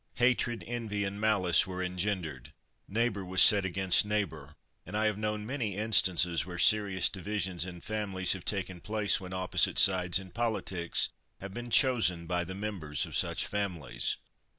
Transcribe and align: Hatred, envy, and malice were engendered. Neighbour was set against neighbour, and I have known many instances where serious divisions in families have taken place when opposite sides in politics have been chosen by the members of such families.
Hatred, 0.15 0.63
envy, 0.65 1.03
and 1.03 1.21
malice 1.21 1.67
were 1.67 1.83
engendered. 1.83 2.51
Neighbour 2.87 3.23
was 3.23 3.39
set 3.39 3.65
against 3.65 4.03
neighbour, 4.03 4.55
and 4.83 4.97
I 4.97 5.05
have 5.05 5.15
known 5.19 5.45
many 5.45 5.75
instances 5.75 6.43
where 6.43 6.57
serious 6.57 7.07
divisions 7.07 7.65
in 7.65 7.81
families 7.81 8.33
have 8.33 8.43
taken 8.43 8.81
place 8.81 9.21
when 9.21 9.31
opposite 9.31 9.77
sides 9.77 10.17
in 10.17 10.31
politics 10.31 11.09
have 11.39 11.53
been 11.53 11.69
chosen 11.69 12.25
by 12.25 12.43
the 12.43 12.55
members 12.55 13.05
of 13.05 13.15
such 13.15 13.45
families. 13.45 14.17